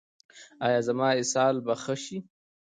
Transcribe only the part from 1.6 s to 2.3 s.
به ښه شي؟